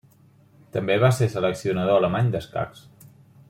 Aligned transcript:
També 0.77 0.95
va 1.03 1.11
ser 1.19 1.29
seleccionador 1.35 2.01
alemany 2.01 2.33
d'escacs. 2.37 2.83